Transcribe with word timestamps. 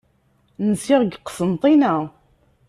Nsiɣ 0.69 1.01
deg 1.03 1.15
Qsenṭina. 1.19 1.93